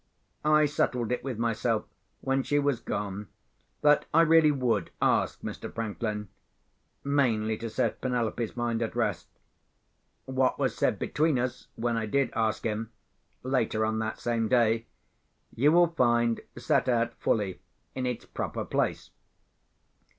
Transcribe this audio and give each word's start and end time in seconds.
I 0.43 0.65
settled 0.65 1.11
it 1.11 1.23
with 1.23 1.37
myself, 1.37 1.85
when 2.21 2.41
she 2.41 2.57
was 2.57 2.79
gone, 2.79 3.27
that 3.83 4.07
I 4.11 4.21
really 4.21 4.49
would 4.51 4.89
ask 4.99 5.39
Mr. 5.41 5.71
Franklin—mainly 5.71 7.57
to 7.59 7.69
set 7.69 8.01
Penelope's 8.01 8.57
mind 8.57 8.81
at 8.81 8.95
rest. 8.95 9.27
What 10.25 10.57
was 10.57 10.75
said 10.75 10.97
between 10.97 11.37
us, 11.37 11.67
when 11.75 11.97
I 11.97 12.07
did 12.07 12.31
ask 12.35 12.63
him, 12.65 12.91
later 13.43 13.85
on 13.85 13.99
that 13.99 14.17
same 14.19 14.47
day, 14.47 14.87
you 15.53 15.71
will 15.71 15.89
find 15.89 16.41
set 16.57 16.89
out 16.89 17.13
fully 17.19 17.61
in 17.93 18.07
its 18.07 18.25
proper 18.25 18.65
place. 18.65 19.11